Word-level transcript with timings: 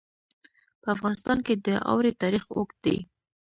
په 0.81 0.87
افغانستان 0.95 1.37
کې 1.45 1.53
د 1.65 1.67
اوړي 1.89 2.11
تاریخ 2.21 2.43
اوږد 2.55 2.77
دی. 2.85 2.97